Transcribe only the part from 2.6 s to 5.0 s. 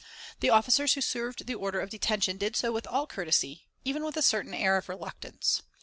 with all courtesy, even with a certain air of